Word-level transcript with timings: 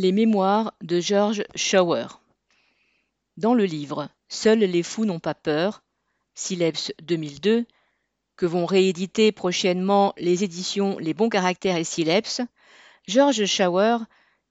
Les 0.00 0.12
mémoires 0.12 0.74
de 0.80 1.00
George 1.00 1.42
Schauer. 1.56 2.06
Dans 3.36 3.52
le 3.52 3.64
livre 3.64 4.08
Seuls 4.28 4.60
les 4.60 4.84
fous 4.84 5.04
n'ont 5.04 5.18
pas 5.18 5.34
peur, 5.34 5.82
Sileps 6.36 6.92
2002, 7.02 7.66
que 8.36 8.46
vont 8.46 8.64
rééditer 8.64 9.32
prochainement 9.32 10.14
les 10.16 10.44
éditions 10.44 10.98
Les 11.00 11.14
Bons 11.14 11.30
Caractères 11.30 11.76
et 11.76 11.82
Sileps, 11.82 12.42
George 13.08 13.44
Schauer, 13.44 13.96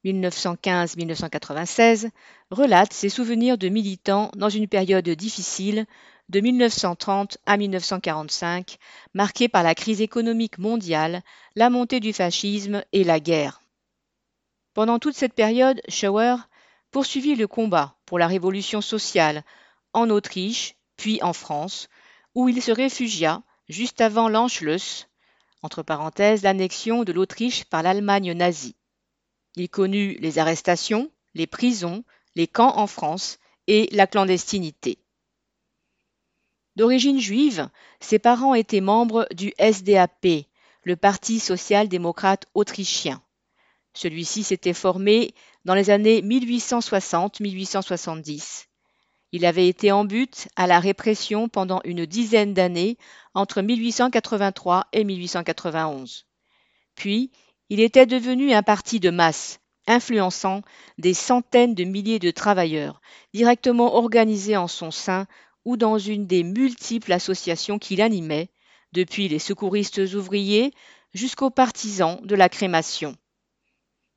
1915-1996, 0.04 2.10
relate 2.52 2.92
ses 2.92 3.08
souvenirs 3.08 3.58
de 3.58 3.70
militant 3.70 4.32
dans 4.36 4.50
une 4.50 4.68
période 4.68 5.08
difficile 5.08 5.86
de 6.28 6.42
1930 6.42 7.38
à 7.46 7.56
1945, 7.56 8.80
marquée 9.14 9.48
par 9.48 9.64
la 9.64 9.76
crise 9.76 10.02
économique 10.02 10.58
mondiale, 10.58 11.24
la 11.56 11.70
montée 11.70 12.02
du 12.02 12.12
fascisme 12.12 12.84
et 12.92 13.06
la 13.06 13.22
guerre. 13.22 13.62
Pendant 14.78 15.00
toute 15.00 15.16
cette 15.16 15.34
période, 15.34 15.82
Schauer 15.90 16.36
poursuivit 16.92 17.34
le 17.34 17.48
combat 17.48 17.96
pour 18.06 18.20
la 18.20 18.28
révolution 18.28 18.80
sociale 18.80 19.44
en 19.92 20.12
Autriche, 20.12 20.76
puis 20.98 21.20
en 21.24 21.34
France, 21.34 21.90
où 22.36 22.48
il 22.48 22.62
se 22.62 22.72
réfugia 22.72 23.42
juste 23.68 24.02
avant 24.02 24.30
l'Anschluss, 24.30 25.08
entre 25.64 25.82
parenthèses 25.82 26.44
l'annexion 26.44 27.04
de 27.04 27.12
l'Autriche 27.12 27.66
par 27.66 27.82
l'Allemagne 27.82 28.34
nazie. 28.34 28.76
Il 29.56 29.68
connut 29.68 30.16
les 30.20 30.38
arrestations, 30.38 31.10
les 31.34 31.48
prisons, 31.48 32.04
les 32.36 32.46
camps 32.46 32.78
en 32.78 32.86
France 32.86 33.40
et 33.66 33.90
la 33.94 34.06
clandestinité. 34.06 35.00
D'origine 36.76 37.20
juive, 37.20 37.68
ses 38.00 38.20
parents 38.20 38.54
étaient 38.54 38.82
membres 38.82 39.28
du 39.32 39.56
SDAP, 39.58 40.46
le 40.84 40.96
Parti 40.96 41.40
social-démocrate 41.40 42.46
autrichien. 42.54 43.24
Celui-ci 43.98 44.44
s'était 44.44 44.76
formé 44.76 45.34
dans 45.66 45.74
les 45.74 45.90
années 45.90 46.22
1860-1870. 46.22 48.68
Il 49.32 49.44
avait 49.44 49.68
été 49.68 49.92
en 49.92 50.06
but 50.06 50.48
à 50.56 50.68
la 50.68 50.80
répression 50.80 51.50
pendant 51.50 51.82
une 51.84 52.06
dizaine 52.06 52.54
d'années 52.54 53.00
entre 53.34 53.64
1883 53.64 54.86
et 54.94 55.04
1891. 55.04 56.28
Puis, 56.94 57.32
il 57.70 57.80
était 57.80 58.06
devenu 58.06 58.54
un 58.54 58.62
parti 58.62 59.00
de 59.00 59.10
masse, 59.10 59.62
influençant 59.88 60.62
des 61.00 61.16
centaines 61.16 61.74
de 61.74 61.84
milliers 61.84 62.20
de 62.20 62.30
travailleurs, 62.30 63.02
directement 63.34 63.96
organisés 63.96 64.58
en 64.58 64.68
son 64.68 64.92
sein 64.92 65.26
ou 65.66 65.76
dans 65.76 65.98
une 65.98 66.28
des 66.28 66.44
multiples 66.44 67.14
associations 67.14 67.80
qu'il 67.80 68.04
animait, 68.04 68.52
depuis 68.92 69.28
les 69.28 69.40
secouristes 69.40 70.02
ouvriers 70.14 70.72
jusqu'aux 71.16 71.50
partisans 71.50 72.20
de 72.24 72.36
la 72.36 72.48
crémation. 72.48 73.18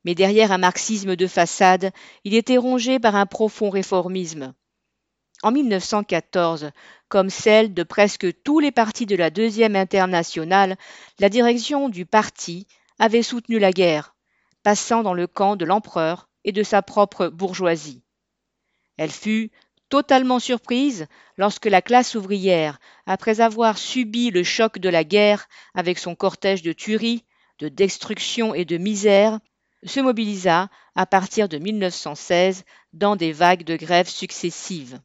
Mais 0.03 0.15
derrière 0.15 0.51
un 0.51 0.57
marxisme 0.57 1.15
de 1.15 1.27
façade, 1.27 1.91
il 2.23 2.33
était 2.33 2.57
rongé 2.57 2.99
par 2.99 3.15
un 3.15 3.25
profond 3.25 3.69
réformisme. 3.69 4.53
En 5.43 5.51
1914, 5.51 6.71
comme 7.07 7.29
celle 7.29 7.73
de 7.73 7.83
presque 7.83 8.41
tous 8.43 8.59
les 8.59 8.71
partis 8.71 9.05
de 9.05 9.15
la 9.15 9.29
Deuxième 9.29 9.75
Internationale, 9.75 10.77
la 11.19 11.29
direction 11.29 11.89
du 11.89 12.05
parti 12.05 12.67
avait 12.99 13.23
soutenu 13.23 13.57
la 13.57 13.71
guerre, 13.71 14.15
passant 14.63 15.01
dans 15.01 15.15
le 15.15 15.27
camp 15.27 15.55
de 15.55 15.65
l'empereur 15.65 16.29
et 16.43 16.51
de 16.51 16.61
sa 16.61 16.81
propre 16.81 17.27
bourgeoisie. 17.27 18.03
Elle 18.97 19.11
fut 19.11 19.51
totalement 19.89 20.39
surprise 20.39 21.07
lorsque 21.37 21.65
la 21.65 21.81
classe 21.81 22.15
ouvrière, 22.15 22.79
après 23.05 23.41
avoir 23.41 23.77
subi 23.77 24.29
le 24.29 24.43
choc 24.43 24.77
de 24.77 24.89
la 24.89 25.03
guerre 25.03 25.47
avec 25.73 25.97
son 25.97 26.15
cortège 26.15 26.61
de 26.61 26.71
tueries, 26.71 27.25
de 27.59 27.67
destruction 27.67 28.53
et 28.53 28.65
de 28.65 28.77
misère, 28.77 29.39
se 29.83 29.99
mobilisa 29.99 30.69
à 30.95 31.05
partir 31.05 31.49
de 31.49 31.57
1916 31.57 32.65
dans 32.93 33.15
des 33.15 33.31
vagues 33.31 33.63
de 33.63 33.75
grèves 33.75 34.09
successives. 34.09 34.99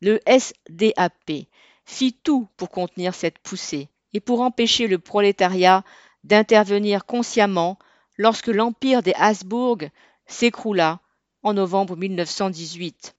Le 0.00 0.20
SDAP 0.26 1.48
fit 1.84 2.12
tout 2.12 2.48
pour 2.56 2.70
contenir 2.70 3.14
cette 3.14 3.38
poussée 3.38 3.88
et 4.12 4.20
pour 4.20 4.40
empêcher 4.40 4.86
le 4.86 4.98
prolétariat 4.98 5.84
d'intervenir 6.24 7.04
consciemment 7.04 7.78
lorsque 8.16 8.48
l'empire 8.48 9.02
des 9.02 9.14
Habsbourg 9.14 9.78
s'écroula 10.26 11.00
en 11.42 11.54
novembre 11.54 11.96
1918. 11.96 13.17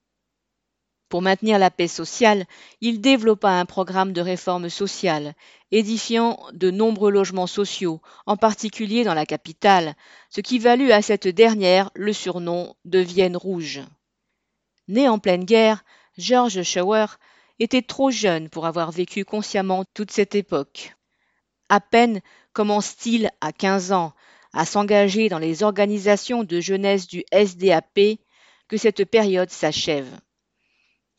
Pour 1.09 1.23
maintenir 1.23 1.57
la 1.57 1.71
paix 1.71 1.87
sociale, 1.87 2.45
il 2.81 3.01
développa 3.01 3.49
un 3.49 3.65
programme 3.65 4.13
de 4.13 4.21
réforme 4.21 4.69
sociale, 4.69 5.33
édifiant 5.71 6.39
de 6.53 6.69
nombreux 6.69 7.09
logements 7.09 7.47
sociaux, 7.47 7.99
en 8.27 8.37
particulier 8.37 9.03
dans 9.03 9.15
la 9.15 9.25
capitale, 9.25 9.95
ce 10.29 10.39
qui 10.41 10.59
valut 10.59 10.91
à 10.91 11.01
cette 11.01 11.27
dernière 11.27 11.89
le 11.95 12.13
surnom 12.13 12.75
de 12.85 12.99
Vienne 12.99 13.35
rouge. 13.35 13.81
Né 14.87 15.09
en 15.09 15.17
pleine 15.17 15.45
guerre, 15.45 15.83
George 16.19 16.61
Schauer 16.61 17.07
était 17.57 17.81
trop 17.81 18.11
jeune 18.11 18.47
pour 18.47 18.67
avoir 18.67 18.91
vécu 18.91 19.25
consciemment 19.25 19.85
toute 19.95 20.11
cette 20.11 20.35
époque. 20.35 20.95
À 21.69 21.79
peine 21.79 22.21
commence-t-il 22.53 23.31
à 23.41 23.51
15 23.51 23.93
ans 23.93 24.13
à 24.53 24.65
s'engager 24.65 25.27
dans 25.29 25.39
les 25.39 25.63
organisations 25.63 26.43
de 26.43 26.59
jeunesse 26.59 27.07
du 27.07 27.23
SDAP 27.31 28.19
que 28.67 28.77
cette 28.77 29.05
période 29.05 29.49
s'achève. 29.49 30.19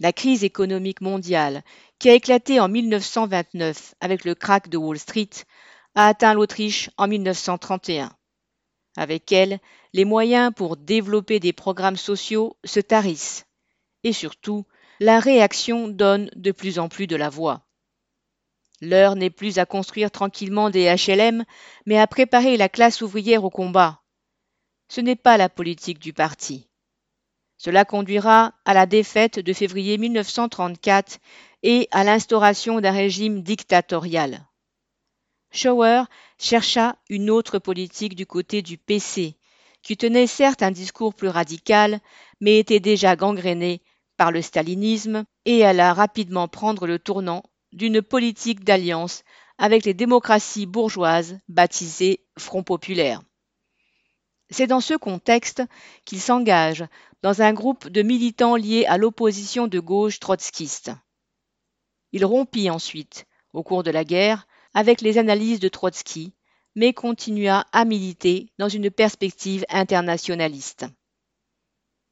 La 0.00 0.14
crise 0.14 0.44
économique 0.44 1.02
mondiale, 1.02 1.62
qui 1.98 2.08
a 2.08 2.14
éclaté 2.14 2.58
en 2.58 2.68
1929 2.68 3.94
avec 4.00 4.24
le 4.24 4.34
krach 4.34 4.68
de 4.70 4.78
Wall 4.78 4.98
Street, 4.98 5.28
a 5.94 6.06
atteint 6.06 6.32
l'Autriche 6.32 6.88
en 6.96 7.06
1931. 7.06 8.10
Avec 8.96 9.30
elle, 9.30 9.60
les 9.92 10.06
moyens 10.06 10.52
pour 10.56 10.78
développer 10.78 11.38
des 11.38 11.52
programmes 11.52 11.98
sociaux 11.98 12.56
se 12.64 12.80
tarissent. 12.80 13.44
Et 14.02 14.14
surtout, 14.14 14.64
la 15.00 15.20
réaction 15.20 15.86
donne 15.86 16.30
de 16.34 16.50
plus 16.50 16.78
en 16.78 16.88
plus 16.88 17.06
de 17.06 17.16
la 17.16 17.28
voix. 17.28 17.66
L'heure 18.80 19.16
n'est 19.16 19.28
plus 19.28 19.58
à 19.58 19.66
construire 19.66 20.10
tranquillement 20.10 20.70
des 20.70 20.86
HLM, 20.86 21.44
mais 21.84 21.98
à 21.98 22.06
préparer 22.06 22.56
la 22.56 22.70
classe 22.70 23.02
ouvrière 23.02 23.44
au 23.44 23.50
combat. 23.50 24.00
Ce 24.88 25.02
n'est 25.02 25.14
pas 25.16 25.36
la 25.36 25.50
politique 25.50 25.98
du 25.98 26.14
parti. 26.14 26.69
Cela 27.62 27.84
conduira 27.84 28.54
à 28.64 28.72
la 28.72 28.86
défaite 28.86 29.38
de 29.38 29.52
février 29.52 29.98
1934 29.98 31.18
et 31.62 31.88
à 31.90 32.04
l'instauration 32.04 32.80
d'un 32.80 32.90
régime 32.90 33.42
dictatorial. 33.42 34.48
Schauer 35.52 36.04
chercha 36.38 36.96
une 37.10 37.28
autre 37.28 37.58
politique 37.58 38.14
du 38.14 38.24
côté 38.24 38.62
du 38.62 38.78
PC, 38.78 39.36
qui 39.82 39.98
tenait 39.98 40.26
certes 40.26 40.62
un 40.62 40.70
discours 40.70 41.12
plus 41.12 41.28
radical, 41.28 42.00
mais 42.40 42.58
était 42.58 42.80
déjà 42.80 43.14
gangréné 43.14 43.82
par 44.16 44.32
le 44.32 44.40
stalinisme 44.40 45.24
et 45.44 45.62
alla 45.62 45.92
rapidement 45.92 46.48
prendre 46.48 46.86
le 46.86 46.98
tournant 46.98 47.42
d'une 47.72 48.00
politique 48.00 48.64
d'alliance 48.64 49.22
avec 49.58 49.84
les 49.84 49.92
démocraties 49.92 50.64
bourgeoises 50.64 51.36
baptisées 51.50 52.24
Front 52.38 52.62
populaire. 52.62 53.20
C'est 54.50 54.66
dans 54.66 54.80
ce 54.80 54.94
contexte 54.94 55.62
qu'il 56.04 56.20
s'engage 56.20 56.84
dans 57.22 57.42
un 57.42 57.52
groupe 57.52 57.88
de 57.88 58.02
militants 58.02 58.56
liés 58.56 58.84
à 58.86 58.98
l'opposition 58.98 59.66
de 59.66 59.78
gauche 59.78 60.18
trotskiste. 60.18 60.90
Il 62.12 62.24
rompit 62.24 62.70
ensuite, 62.70 63.26
au 63.52 63.62
cours 63.62 63.82
de 63.82 63.90
la 63.90 64.04
guerre, 64.04 64.46
avec 64.74 65.00
les 65.00 65.18
analyses 65.18 65.60
de 65.60 65.68
Trotsky, 65.68 66.34
mais 66.74 66.92
continua 66.92 67.66
à 67.72 67.84
militer 67.84 68.52
dans 68.58 68.68
une 68.68 68.90
perspective 68.90 69.64
internationaliste. 69.68 70.86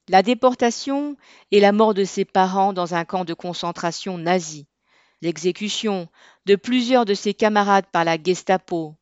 La 0.09 0.23
déportation 0.23 1.17
et 1.51 1.61
la 1.61 1.73
mort 1.73 1.95
de 1.95 2.05
ses 2.05 2.25
parents 2.25 2.73
dans 2.73 2.95
un 2.95 3.05
camp 3.05 3.25
de 3.25 3.35
concentration 3.35 4.17
nazi, 4.19 4.67
l'exécution 5.21 6.09
de 6.47 6.57
plusieurs 6.57 7.05
de 7.05 7.15
ses 7.15 7.35
camarades 7.35 7.87
par 7.93 8.05
la 8.05 8.21
Gestapo, 8.21 8.95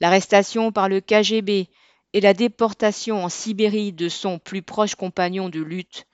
l'arrestation 0.00 0.72
par 0.72 0.88
le 0.88 1.00
KGB 1.00 1.68
et 2.12 2.20
la 2.20 2.34
déportation 2.34 3.24
en 3.24 3.28
Sibérie 3.28 3.92
de 3.92 4.08
son 4.08 4.38
plus 4.38 4.62
proche 4.62 4.94
compagnon 4.94 5.48
de 5.48 5.60
lutte, 5.60 6.06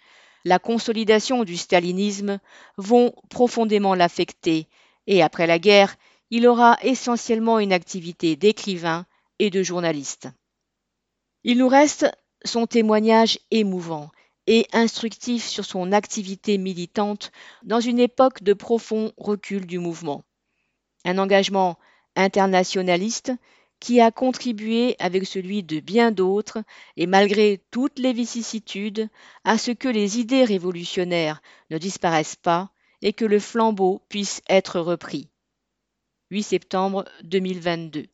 la 0.45 0.59
consolidation 0.59 1.45
du 1.45 1.57
stalinisme 1.57 2.39
vont 2.77 3.15
profondément 3.31 3.95
l'affecter 3.95 4.69
et 5.07 5.23
après 5.23 5.47
la 5.47 5.59
guerre, 5.59 5.97
il 6.31 6.47
aura 6.47 6.77
essentiellement 6.83 7.59
une 7.59 7.73
activité 7.73 8.37
d'écrivain 8.37 9.07
et 9.39 9.51
de 9.51 9.63
journaliste. 9.63 10.29
Il 11.45 11.59
nous 11.59 11.69
reste 11.69 12.07
son 12.45 12.67
témoignage 12.67 13.39
émouvant 13.51 14.11
et 14.47 14.67
instructif 14.73 15.45
sur 15.45 15.65
son 15.65 15.93
activité 15.93 16.59
militante 16.59 17.33
dans 17.65 17.81
une 17.81 17.99
époque 17.99 18.43
de 18.43 18.53
profond 18.53 19.13
recul 19.17 19.67
du 19.67 19.79
mouvement. 19.79 20.23
Un 21.05 21.19
engagement 21.19 21.79
internationaliste 22.15 23.33
qui 23.81 24.01
a 24.01 24.11
contribué 24.11 24.97
avec 24.99 25.27
celui 25.27 25.63
de 25.63 25.81
bien 25.81 26.11
d'autres, 26.11 26.63
et 26.97 27.07
malgré 27.07 27.63
toutes 27.71 27.99
les 27.99 28.13
vicissitudes, 28.13 29.09
à 29.45 29.59
ce 29.59 29.71
que 29.71 29.89
les 29.89 30.19
idées 30.19 30.45
révolutionnaires 30.45 31.43
ne 31.71 31.79
disparaissent 31.79 32.37
pas 32.37 32.71
et 33.03 33.13
que 33.13 33.25
le 33.25 33.39
flambeau 33.39 34.03
puisse 34.09 34.43
être 34.49 34.81
repris. 34.81 35.29
8 36.31 36.43
septembre 36.43 37.05
2022 37.23 38.07